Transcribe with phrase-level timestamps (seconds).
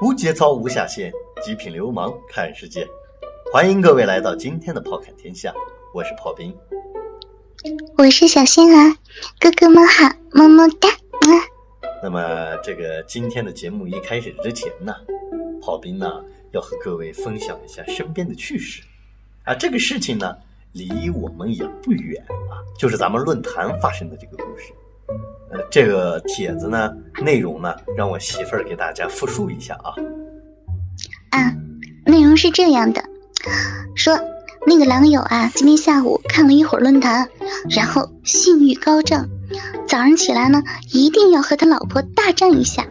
[0.00, 1.12] 无节操无下限，
[1.42, 2.86] 极品流氓看世界。
[3.52, 5.52] 欢迎各位来到今天的炮侃天下，
[5.92, 6.56] 我是炮兵，
[7.96, 8.94] 我是小仙儿，
[9.40, 11.34] 哥哥们好，么么哒啊！
[12.00, 14.94] 那么这个今天的节目一开始之前呢，
[15.60, 16.22] 炮兵呢
[16.52, 18.80] 要和各位分享一下身边的趣事
[19.42, 19.52] 啊。
[19.52, 20.36] 这个事情呢
[20.70, 24.72] 离我们也不远啊，就是咱们论坛发生的这个故事。
[25.50, 26.90] 呃，这个帖子呢，
[27.22, 29.94] 内容呢，让我媳妇儿给大家复述一下啊。
[31.30, 31.54] 啊，
[32.04, 33.02] 内容是这样的，
[33.94, 34.18] 说
[34.66, 37.28] 那个狼友啊，今天下午看了一会儿论坛，
[37.70, 39.28] 然后性欲高涨，
[39.86, 42.86] 早上起来呢，一定要和他老婆大战一下。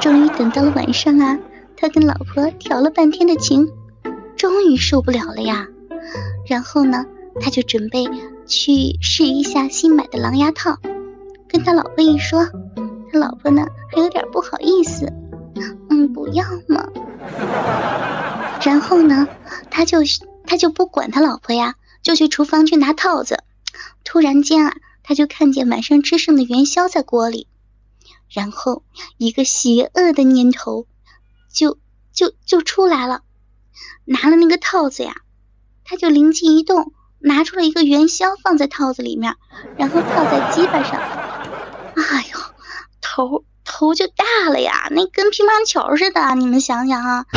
[0.00, 1.38] 终于等到了晚上啊，
[1.76, 3.68] 他跟老婆调了半天的情，
[4.36, 5.66] 终于受不了了呀。
[6.46, 7.04] 然后呢，
[7.40, 8.04] 他就准备
[8.46, 10.78] 去试一下新买的狼牙套。
[11.52, 12.48] 跟他老婆一说，
[13.12, 15.12] 他老婆呢还有点不好意思，
[15.90, 16.88] 嗯，不要嘛。
[18.64, 19.28] 然后呢，
[19.70, 19.98] 他就
[20.46, 23.44] 他就不管他老婆呀，就去厨房去拿套子。
[24.02, 27.46] 突然间啊，他就看见晚上吃剩的元宵在锅里，
[28.30, 28.82] 然后
[29.18, 30.86] 一个邪恶的念头
[31.52, 31.76] 就
[32.12, 33.20] 就就出来了，
[34.06, 35.16] 拿了那个套子呀，
[35.84, 39.36] 他就灵机一动，拿出了一个元宵放在套子里面，
[39.76, 40.98] 然后套在鸡巴上。
[43.14, 47.26] 头头就大了呀，那跟乒乓球似的，你们想想啊。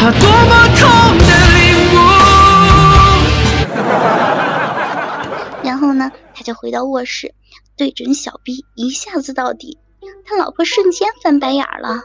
[5.64, 7.34] 然后呢，他就回到卧室，
[7.76, 9.78] 对准小 B 一下子到底，
[10.26, 12.04] 他老婆瞬间翻白眼了。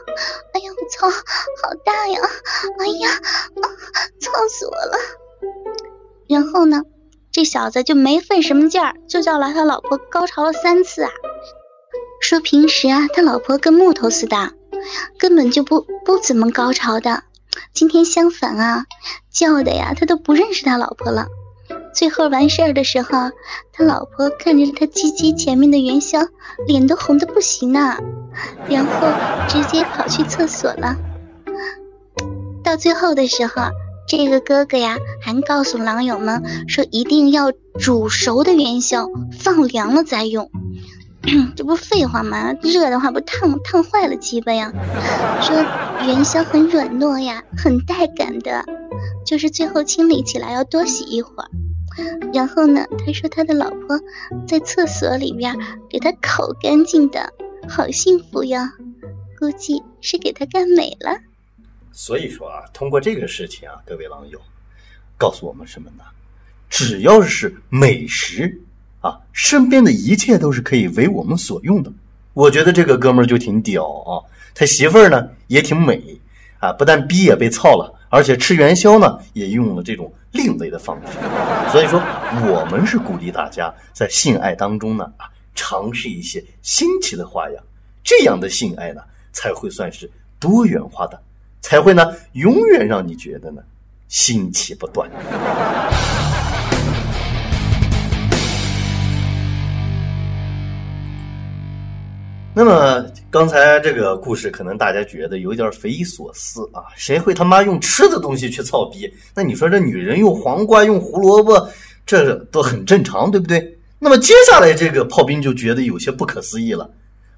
[0.53, 2.19] 哎呀，我操，好大呀！
[2.77, 3.65] 哎呀，啊
[4.19, 4.97] 操死我了！
[6.27, 6.81] 然后呢，
[7.31, 11.11] 这小子就没费什么劲儿，就叫来他老婆高潮了三次啊。
[12.31, 14.53] 说平时啊，他老婆跟木头似的，
[15.17, 17.23] 根本就不不怎么高潮的。
[17.73, 18.85] 今天相反啊，
[19.29, 21.27] 叫的呀，他都不认识他老婆了。
[21.93, 23.31] 最后完事儿的时候，
[23.73, 26.21] 他老婆看着他鸡鸡前面的元宵，
[26.65, 27.97] 脸都红的不行呢，
[28.69, 29.09] 然后
[29.49, 30.95] 直接跑去厕所了。
[32.63, 33.55] 到最后的时候，
[34.07, 40.49] 这个哥哥呀，还告诉狼友们说，一定要煮熟的元宵，放凉了再用。
[41.55, 42.53] 这不废话吗？
[42.63, 44.71] 热的话不烫烫坏了鸡巴呀？
[45.41, 45.55] 说
[46.05, 48.65] 元宵很软糯呀，很带感的，
[49.25, 51.49] 就是最后清理起来要多洗一会儿。
[52.33, 53.99] 然后呢，他说他的老婆
[54.47, 55.55] 在厕所里边
[55.89, 57.33] 给他烤干净的，
[57.69, 58.73] 好幸福呀！
[59.37, 61.19] 估计是给他干美了。
[61.91, 64.39] 所以说啊，通过这个事情啊，各位网友，
[65.17, 66.03] 告诉我们什么呢？
[66.69, 68.61] 只要是美食。
[69.01, 71.91] 啊，身边的一切都是可以为我们所用的。
[72.33, 74.23] 我觉得这个哥们儿就挺屌啊，
[74.55, 76.01] 他媳妇儿呢也挺美
[76.59, 81.17] 啊，不但逼也被操了，而且吃元宵呢也用了这种另类的方式。
[81.71, 81.99] 所以说，
[82.47, 85.25] 我们是鼓励大家在性爱当中呢啊，
[85.55, 87.63] 尝试一些新奇的花样，
[88.03, 89.01] 这样的性爱呢
[89.33, 91.19] 才会算是多元化的，
[91.59, 93.61] 才会呢永远让你觉得呢
[94.07, 95.09] 新奇不断。
[102.53, 106.83] 那么刚才这个故事，可能大家觉得有点匪夷所思啊！
[106.97, 109.09] 谁会他妈用吃的东西去操逼？
[109.33, 111.69] 那你说这女人用黄瓜、用胡萝卜，
[112.05, 113.77] 这都很正常，对不对？
[113.99, 116.89] 那么接下来这个炮兵就觉得有些不可思议了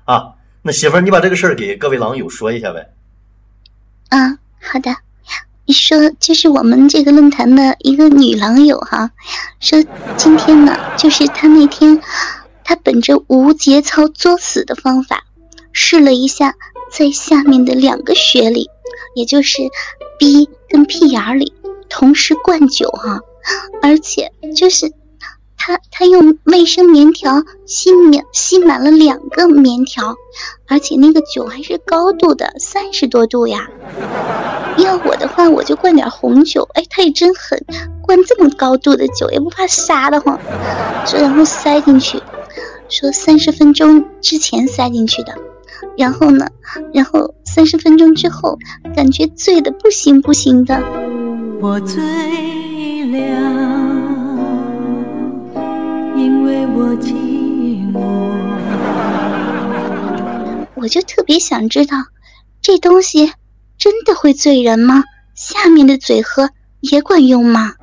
[0.06, 0.34] 啊！
[0.63, 2.94] 那媳妇儿，你把这个事儿给各位狼友说一下呗。
[4.09, 4.95] 啊，好的。
[5.66, 9.12] 你说就是我们这个论坛的一个女狼友哈，
[9.59, 9.81] 说
[10.18, 12.01] 今天呢，就是她那天。
[12.63, 15.24] 他本着无节操作死的方法，
[15.72, 16.56] 试了一下
[16.91, 18.69] 在下面的两个穴里，
[19.16, 19.62] 也就是
[20.18, 21.53] 逼跟屁眼里
[21.90, 23.22] 同时灌酒哈，
[23.81, 24.91] 而且就是
[25.57, 30.16] 他他用卫生棉条吸满吸满了两个棉条，
[30.68, 33.69] 而且那个酒还是高度的三十多度呀。
[34.78, 36.68] 要我的话，我就灌点红酒。
[36.74, 37.63] 哎，他也真狠，
[38.01, 40.39] 灌这么高度的酒也不怕杀的慌，
[41.06, 42.19] 就然后塞进去。
[42.94, 45.34] 说三十分钟之前塞进去的，
[45.98, 46.48] 然后呢，
[46.94, 48.60] 然后三十分钟之后，
[48.95, 50.80] 感觉醉的不行不行的。
[51.60, 53.19] 我醉了，
[56.16, 57.12] 因为我寂
[57.92, 58.00] 寞。
[60.75, 61.98] 我就特别想知道，
[62.62, 63.31] 这东西
[63.80, 65.04] 真的会醉人吗？
[65.34, 66.48] 下面的嘴喝
[66.81, 67.74] 也管用吗？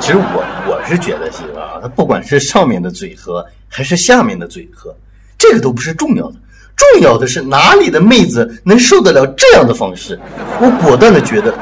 [0.00, 3.44] 其实我我是觉得，媳妇啊，它不管是上面的嘴喝。
[3.68, 4.94] 还是下面的嘴喝，
[5.38, 6.36] 这个都不是重要的，
[6.76, 10.18] 重要的是哪里的妹子能受得了这样的方式？
[10.60, 11.54] 我果断的觉得，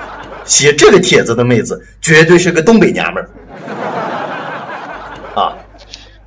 [0.44, 3.28] 写这个帖子的妹子绝对是个东北娘们儿。
[5.34, 5.52] 啊，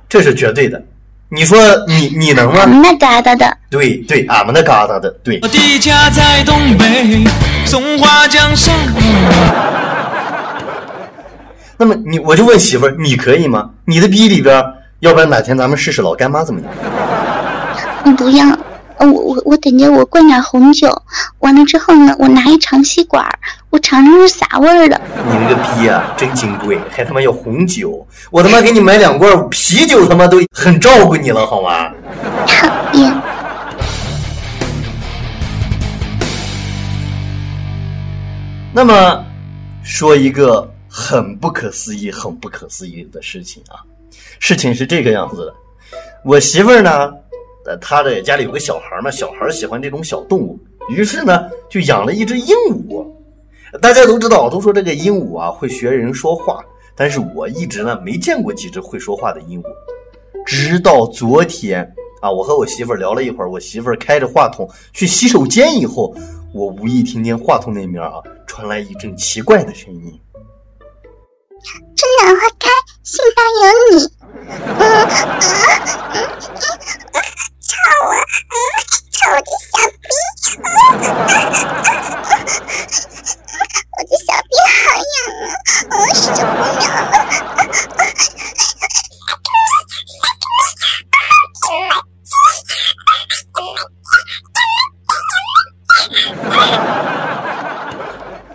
[0.08, 0.82] 这是绝对的。
[1.30, 2.60] 你说你你能吗？
[2.60, 5.38] 俺们那嘎达的，对对，俺们那嘎达的，对。
[5.42, 7.22] 我的家在东北
[7.66, 8.74] 松花江上。
[11.76, 13.70] 那么你我就问媳妇儿，你可以吗？
[13.84, 14.64] 你的逼里边，
[15.00, 16.70] 要不然哪天咱们试试老干妈怎么样？
[18.04, 18.44] 你不要，
[18.96, 20.90] 呃我我我等着我灌点红酒，
[21.38, 23.24] 完了之后呢，我拿一长吸管，
[23.70, 25.00] 我尝尝是啥味儿的。
[25.30, 28.04] 你那个逼啊，真金贵，还他妈要红酒！
[28.32, 31.92] 我他妈给你买两罐啤酒，他妈都很照顾你了，好吗？
[32.44, 33.14] 讨厌，
[38.72, 39.24] 那么，
[39.84, 43.78] 说一个很不可思议、很不可思议的事情啊，
[44.38, 45.54] 事情是这个样子的，
[46.24, 47.12] 我媳妇儿呢，
[47.66, 50.58] 呃，她的家里有个小孩嘛，小孩喜欢这种小动物，
[50.88, 53.06] 于是呢，就养了一只鹦鹉。
[53.82, 56.64] 大家都知道，都说这个鹦鹉啊会学人说话，
[56.96, 59.66] 但是我一直呢没见过几只会说话的鹦鹉，
[60.46, 61.84] 直到昨天
[62.22, 66.14] 啊，我和我媳妇儿聊了一会儿，我媳妇儿开着话筒去洗手间以后，
[66.54, 70.20] 我无意听见话筒那边啊传来一阵奇怪的声音。
[71.94, 72.70] 春暖花开，
[73.08, 74.04] 心上有你。
[74.60, 75.08] 嗯啊
[76.12, 77.16] 嗯嗯，
[77.64, 77.72] 臭
[78.04, 78.12] 啊！
[78.52, 78.54] 嗯，
[79.12, 80.06] 臭的小逼！
[83.96, 85.56] 我的小逼好痒啊！
[85.88, 87.16] 我受不了了。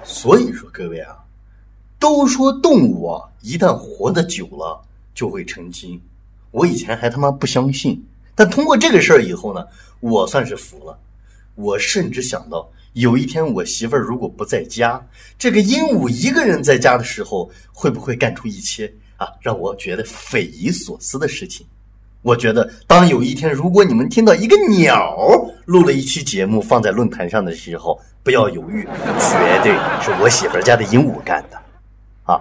[0.05, 1.17] 所以说，各位啊，
[2.00, 3.73] 都说动物啊，一旦
[4.13, 4.80] 的久了
[5.15, 6.00] 就会成精。
[6.51, 8.01] 我以前还他妈不相信，
[8.36, 9.65] 但通过这个事儿以后呢，
[10.00, 10.98] 我算是服了。
[11.56, 15.04] 我甚至想到，有一天我媳妇儿如果不在家，
[15.38, 21.65] 这个鹦鹉一个人在家的时候，会不会干出一些啊让我觉得匪夷所思的事情？
[22.21, 25.18] 我觉得，当有一天如果你们听到一个鸟
[25.65, 28.83] 录了一期节目放在论坛上的时候，不要犹豫，
[29.19, 31.62] 绝对是我媳妇儿家的鹦鹉干的，
[32.24, 32.39] 啊！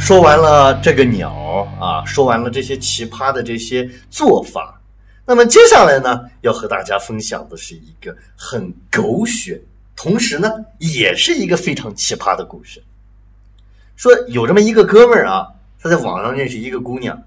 [0.00, 1.30] 说完了这个鸟
[1.78, 4.80] 啊，说完了这些奇葩的这些做法，
[5.26, 9.60] 那么接下来呢，要和大家分享的是一个很狗血，
[9.94, 12.82] 同时呢，也是一个非常奇葩的故事。
[13.94, 15.46] 说有这么一个哥们儿啊，
[15.78, 17.22] 他在网上认识一个姑娘，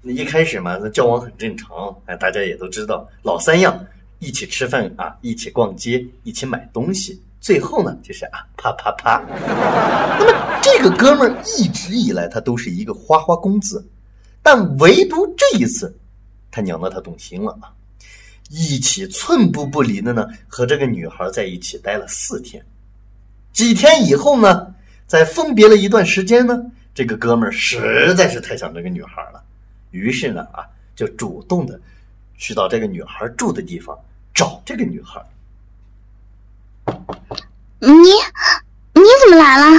[0.00, 3.78] 那一开始嘛，那交往很正常，哎，大家也都知道，老三样，
[4.18, 9.22] 一起吃饭啊，一起逛街，一起买东西，最后呢，就是啊，啪啪啪。
[10.18, 13.86] 那么这个哥们儿一直以来他都是一个花花公子，
[14.42, 15.94] 但唯独这一次，
[16.50, 17.68] 他娘的他动心了啊，
[18.48, 22.64] 一起寸步不离的呢，和这个女孩在一起待了四天，
[23.52, 24.72] 几天以后呢。
[25.06, 26.58] 在分别了一段时间呢，
[26.94, 29.44] 这个哥们儿实在是太想这个女孩了，
[29.90, 30.64] 于是呢啊，
[30.96, 31.78] 就主动的
[32.38, 33.94] 去到这个女孩住的地方
[34.32, 35.22] 找这个女孩。
[37.86, 38.08] 你
[38.94, 39.78] 你怎么来了？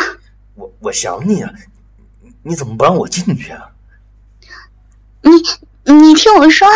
[0.55, 1.49] 我我想你啊，
[2.21, 3.61] 你你怎么不让我进去啊？
[5.21, 6.67] 你你听我说，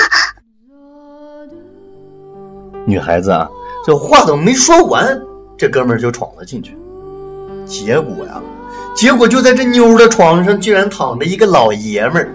[2.86, 3.48] 女孩子啊，
[3.86, 5.22] 这话都没说完，
[5.58, 6.76] 这哥们儿就闯了进去。
[7.66, 8.42] 结果呀，
[8.96, 12.34] 结果就在这妞的床上，居然躺着一个老爷们儿，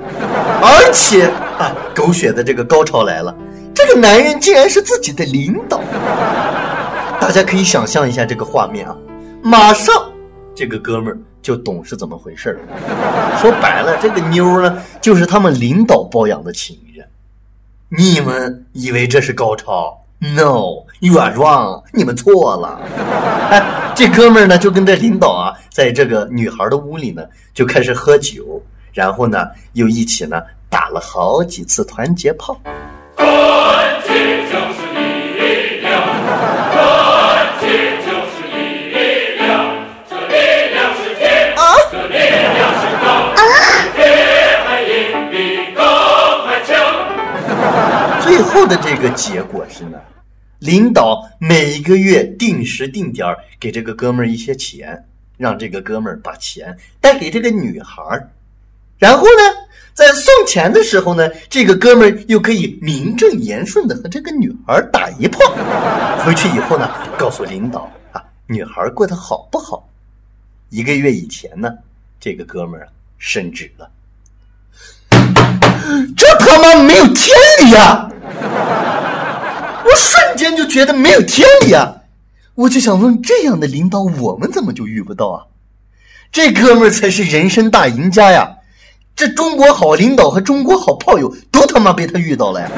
[0.62, 1.26] 而且
[1.58, 3.34] 啊，狗血的这个高潮来了，
[3.74, 5.80] 这个男人竟然是自己的领导。
[7.24, 8.94] 大家可以想象一下这个画面啊，
[9.42, 9.94] 马上
[10.54, 13.38] 这个哥们儿就懂是怎么回事了。
[13.40, 17.08] 说白了，这个妞呢，就是他们领导包养的情人。
[17.88, 22.78] 你们以为这是高潮？No，you are wrong，你们错了。
[23.50, 28.62] 哎，这哥们儿呢，就跟这领导啊，在这个女孩的屋里呢，就开始喝酒，
[28.92, 32.60] 然后呢，又一起呢打了好几次团结炮。
[49.04, 50.00] 个结果是呢，
[50.60, 55.04] 领导每一个月定时定点给这个哥们儿一些钱，
[55.36, 58.30] 让这个哥们儿把钱带给这个女孩儿，
[58.98, 59.42] 然后呢，
[59.92, 65.38] 在送钱的时候呢，这个哥们儿又可以名正言顺的和这个女孩打一炮，
[66.24, 69.86] 回去以后呢，告诉领导啊，女孩过得好不好？
[70.70, 71.70] 一个月以前呢，
[72.18, 73.90] 这个哥们儿啊升职了。
[76.16, 78.10] 这他妈没有天理啊！
[79.84, 81.96] 我瞬间就觉得没有天理啊！
[82.54, 85.46] 我就想问，这样的领导我们怎么就遇不到啊？
[86.30, 88.56] 这哥们儿才是人生大赢家呀！
[89.16, 92.70] 这中国好领导和中国好炮友都他妈被他遇到了呀！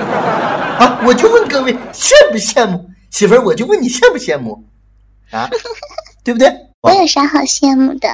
[0.79, 2.91] 啊，我就问各位羡不羡慕？
[3.11, 4.63] 媳妇儿，我就问你羡不羡慕？
[5.31, 5.49] 啊，
[6.23, 6.53] 对不对？
[6.83, 8.09] 我有啥好羡慕的？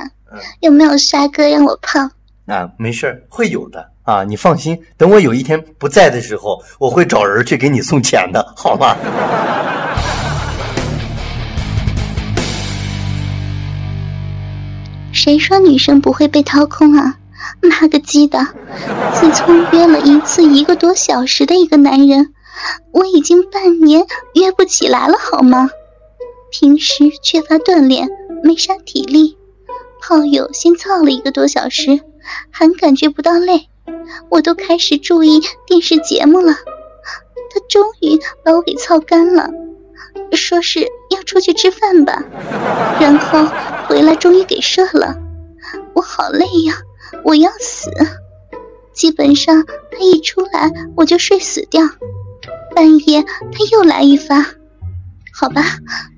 [0.61, 1.99] 有没有帅哥让我泡？
[2.47, 8.97] 啊，没事，会有的啊，你放心，等我有一天不在的时候，我会找人去给你送钱的，好吗？
[15.13, 17.17] 谁说女生不会被掏空啊？
[17.61, 18.45] 妈个鸡的！
[19.15, 22.35] 自从约了一次一个多小时的一个男人，
[22.93, 25.71] 我已经半年约不起来了，好吗？
[26.51, 28.09] 平时缺乏锻炼，
[28.43, 29.37] 没啥体力，
[30.01, 32.01] 炮友先操了一个多小时，
[32.51, 33.69] 还感觉不到累，
[34.31, 36.53] 我都开始注意电视节目了。
[36.53, 39.51] 他终于把我给操干了，
[40.33, 42.23] 说是要出去吃饭吧，
[43.01, 43.47] 然后
[43.87, 45.17] 回来终于给射了。
[45.95, 46.75] 我好累呀！
[47.25, 47.91] 我要死！
[48.95, 51.83] 基本上他一出来我就睡死掉。
[52.75, 54.47] 半夜他又来一发，
[55.35, 55.63] 好吧，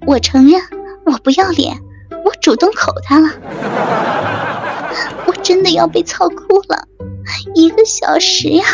[0.07, 0.63] 我承认
[1.05, 1.81] 我不要脸，
[2.25, 3.29] 我主动口他了。
[5.27, 6.87] 我真的要被操哭了，
[7.55, 8.65] 一个小时呀，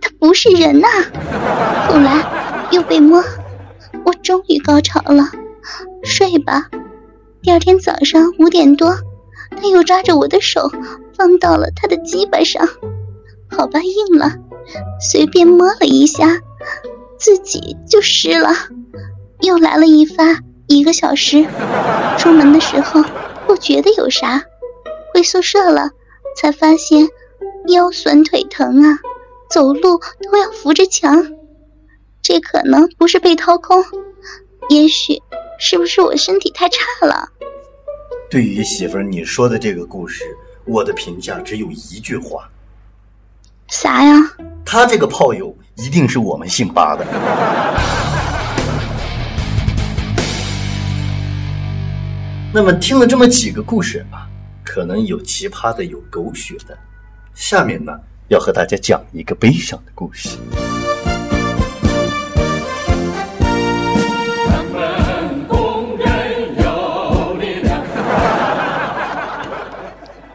[0.00, 0.88] 他不是人呐！
[1.88, 3.22] 后来又被摸，
[4.04, 5.30] 我终于高潮了，
[6.02, 6.68] 睡吧。
[7.42, 8.96] 第二天早上五点多，
[9.50, 10.70] 他又抓着我的手。
[11.18, 12.66] 放到了他的鸡巴上，
[13.50, 14.36] 好吧，硬了，
[15.02, 16.40] 随便摸了一下，
[17.18, 18.54] 自己就湿了。
[19.40, 21.46] 又来了一发，一个小时。
[22.16, 23.04] 出门的时候
[23.46, 24.42] 不觉得有啥，
[25.12, 25.90] 回宿舍了
[26.36, 27.08] 才发现
[27.68, 28.98] 腰酸腿疼啊，
[29.48, 31.26] 走路都要扶着墙。
[32.22, 33.84] 这可能不是被掏空，
[34.68, 35.20] 也许
[35.58, 37.28] 是不是我身体太差了？
[38.30, 40.24] 对于媳妇儿你说的这个故事。
[40.66, 42.48] 我的评价只有一句话，
[43.68, 44.14] 啥呀？
[44.64, 47.04] 他这个炮友一定是我们姓八的。
[52.54, 54.28] 那么听了这么几个故事啊，
[54.72, 56.78] 可能有奇葩的，有狗血的。
[57.34, 57.92] 下面呢，
[58.28, 60.38] 要和大家讲一个悲伤的故事。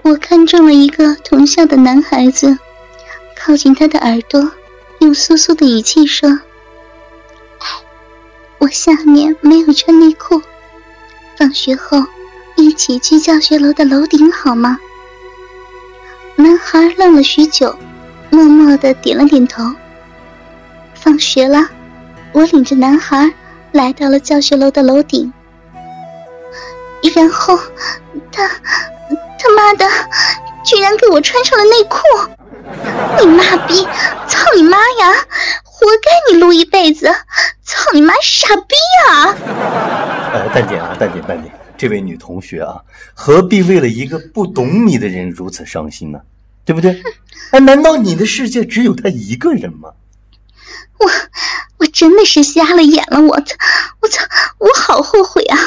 [0.04, 2.58] 我看中了一个同校的男孩子，
[3.38, 4.52] 靠近他的耳朵，
[5.00, 6.42] 用酥酥的语气说：“，
[8.60, 10.42] 我下面没有穿内裤，
[11.38, 12.04] 放学后
[12.66, 14.80] 一起去教学楼的楼顶好吗？”
[16.36, 17.78] 男孩愣了许久，
[18.32, 19.64] 默默的点了点头。
[20.96, 21.70] 放学了，
[22.32, 23.32] 我领着男孩
[23.72, 25.32] 来到了教学楼的楼顶，
[27.16, 27.60] 然后
[28.32, 28.50] 他。
[29.38, 29.88] 他妈的，
[30.66, 32.00] 居然给我穿上了内裤！
[33.20, 33.86] 你妈逼，
[34.28, 35.14] 操你妈呀！
[35.64, 37.14] 活该你撸一辈子！
[37.64, 38.76] 操你妈，傻逼
[39.08, 39.36] 啊！
[40.56, 41.52] 呃，淡定啊，淡定，淡定。
[41.78, 42.82] 这位女同学啊，
[43.14, 46.22] 何必为了一个不懂你的人如此伤心呢？
[46.64, 47.04] 对不对？
[47.52, 49.90] 哎，难道你的世界只有他一个人吗？
[50.98, 51.06] 我，
[51.80, 53.22] 我真的是瞎了眼了！
[53.22, 53.56] 我操，
[54.00, 54.24] 我操，
[54.60, 55.58] 我好后悔啊！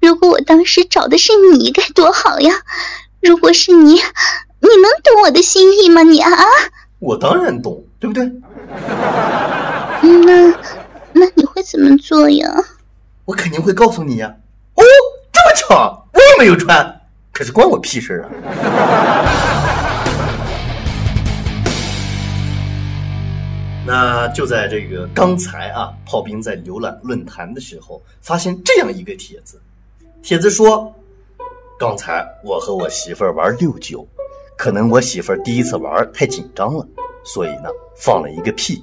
[0.00, 2.52] 如果我当时找的是你，该多好呀！
[3.22, 6.02] 如果是你，你能懂我的心意吗？
[6.02, 6.30] 你啊，
[6.98, 8.30] 我当然懂，对不对？
[10.02, 10.50] 那
[11.14, 12.54] 那你会怎么做呀？
[13.26, 14.34] 我肯定会告诉你呀。
[14.74, 14.82] 哦，
[15.32, 17.00] 这么巧，我也没有穿，
[17.32, 18.30] 可是关我屁事啊！
[23.84, 29.60] 那就在这个刚才啊，炮兵在浏览论坛的时候，发现这样一个帖子，
[30.22, 30.94] 帖子说。
[31.78, 34.06] 刚才我和我媳妇儿玩六九，
[34.56, 36.86] 可能我媳妇儿第一次玩太紧张了，
[37.22, 38.82] 所以呢放了一个屁。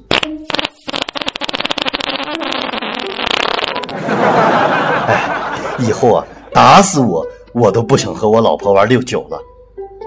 [5.84, 9.38] 以后啊打死我我都不想和我老婆玩六九了。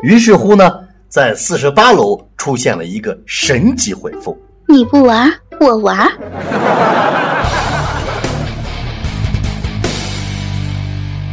[0.02, 0.71] 于是乎呢，
[1.09, 4.37] 在四十八楼出现了一个神级回复：
[4.68, 6.11] 你不玩，我玩。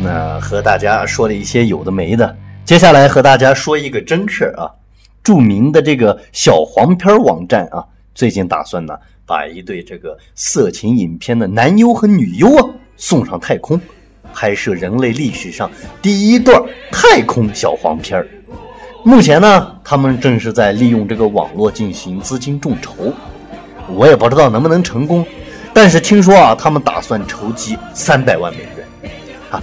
[0.02, 2.36] 那和大家说了一些有的没的，
[2.66, 4.70] 接下来和大家说一个真事儿啊。
[5.24, 7.84] 著名的这个小黄片网站啊，
[8.14, 8.94] 最近打算呢
[9.26, 13.80] 把一对这个色情影片的男优和女优啊送上太空，
[14.34, 15.70] 拍摄人类历史上
[16.02, 16.62] 第一段
[16.92, 18.28] 太空小黄片儿。
[19.04, 23.14] 目前呢，他们正是在利用这个网络进行资金众筹，
[23.90, 25.26] 我也不知道能不能成功，
[25.74, 29.12] 但是听说啊，他们打算筹集三百万美元，
[29.52, 29.62] 啊，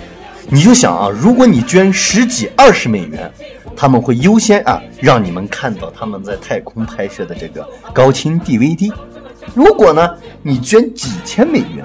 [0.49, 3.33] 你就想啊，如果你捐十几二十美元，
[3.75, 8.93] 他们会优先啊让你们看到他们在太空拍摄的这个高清 DVD，
[9.55, 10.07] 如果呢
[10.43, 11.83] 你捐几千美元，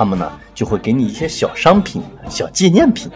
[0.00, 3.10] 他们呢就会给你一些小商品、小纪念品。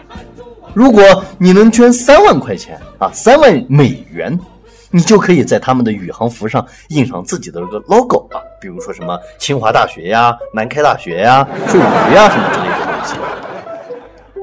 [0.74, 4.38] 如果你能捐三万块钱啊，三万美元，
[4.90, 13.16] 你就可以在他们的宇航服上印上自己的这个 logo 啊，比如说什么清华大学呀、南开大学呀、税务局呀什么之类的东西。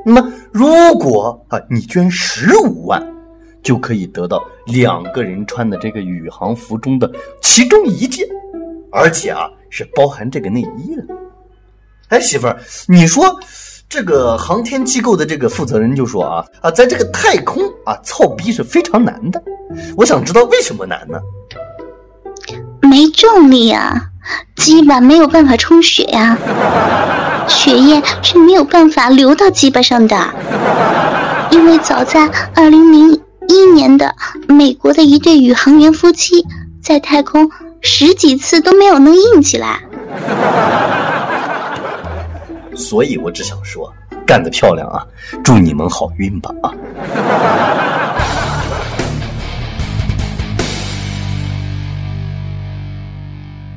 [0.04, 3.08] 那么，如果啊你捐十五万，
[3.62, 7.08] 就可以得到两个人穿的这个宇航服中的
[7.40, 8.28] 其中一件，
[8.92, 11.04] 而且啊是包含这个内衣的。
[12.12, 13.38] 哎，媳妇儿，你说。
[13.94, 19.44] 这个航天机构的这个负责人就说啊啊，在这个太空啊，操逼是非常难的。
[19.98, 21.20] 我想知道为什么难呢？
[22.84, 23.94] 没重力啊，
[24.56, 26.38] 鸡巴没有办法充血呀，
[27.50, 30.18] 血液是没有办法流到鸡巴上的。
[31.52, 34.16] 因为早在二零零一年的
[34.48, 36.46] 美国的一对宇航员夫妻，
[36.82, 37.52] 在太空
[37.82, 39.82] 十几次都没有能硬起来。
[42.76, 43.92] 所以我只想说，
[44.26, 45.06] 干得漂亮啊！
[45.44, 46.72] 祝你们好运吧啊！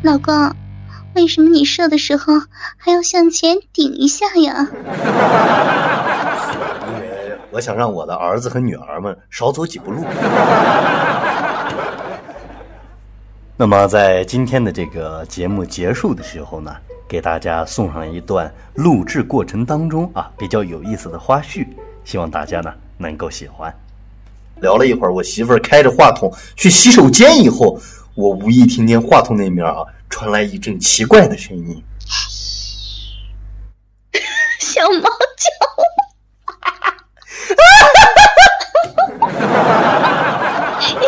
[0.03, 0.55] 老公，
[1.15, 2.35] 为什么你射的时候
[2.77, 4.69] 还要向前顶一下呀？
[6.87, 10.05] 因为我想让我的儿子和女儿们少走几步路。
[13.57, 16.75] 那么，在今天的这个节目结束的时候呢？
[17.07, 21.65] 给大家送上一段录制过程当中啊比较有意思的花絮，
[22.05, 23.73] 希望大家呢能够喜欢。
[24.61, 27.79] 聊了一会儿，我媳妇儿开着话筒去洗手间以后，
[28.15, 31.85] 我无意听见话筒那面啊传来一阵奇怪的声音，
[34.59, 35.51] 小猫叫，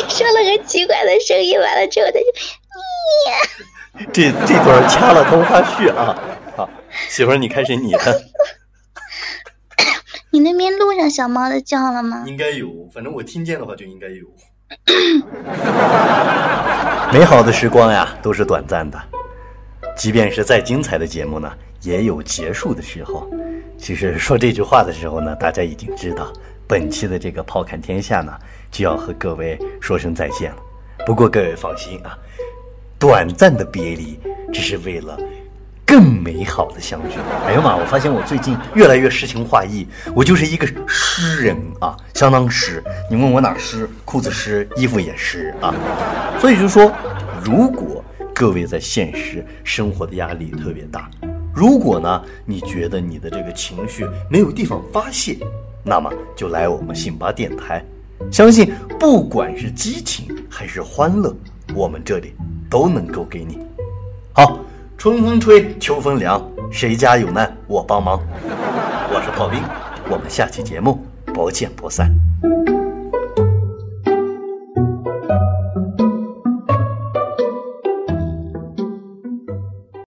[0.03, 2.21] 你说了个奇怪的声音，完了之后他就，
[3.31, 3.33] 耶。
[4.13, 6.15] 这这段掐了通花絮啊！
[6.55, 6.69] 好，
[7.09, 8.23] 媳妇儿，你开始你的。
[10.31, 12.25] 你那边录上小猫的叫了吗？
[12.27, 14.27] 应该有，反正我听见的话就应该有。
[17.11, 19.03] 美好的时光呀，都是短暂的，
[19.97, 23.27] 即便是再精彩的节目呢，也有结束的时候。
[23.79, 26.31] 其实说这句话的时候呢，大家已经知道，
[26.67, 28.39] 本期的这个《炮侃天下》呢，
[28.71, 30.59] 就要和各位说声再见了。
[31.05, 32.17] 不过各位放心啊。
[32.99, 34.19] 短暂的别离，
[34.51, 35.19] 只是为了
[35.85, 37.17] 更美好的相聚。
[37.47, 37.77] 哎呀妈！
[37.77, 42.83] 我发现我最近越来越诗情画意，我就是一个诗人啊，相当诗。
[43.11, 43.87] 你问我哪诗？
[44.07, 45.75] 裤子湿，衣服也湿啊。
[46.41, 46.91] 所以就说，
[47.45, 48.03] 如果
[48.35, 51.11] 各位在现实生活的压力特别大，
[51.55, 55.37] 如果呢你觉得你的这个情绪没有地方发泄，
[55.85, 57.85] 那么就来我们信巴电台。
[58.31, 61.35] 相信不管是激情还是欢乐，
[61.75, 62.35] 我们这里。
[62.69, 63.61] 都能够给你。
[64.33, 64.59] 好，
[64.99, 68.21] 春风吹，秋风凉，谁家有难我帮忙。
[69.09, 69.61] 我是炮兵，
[70.11, 72.11] 我们下期节目不见不散。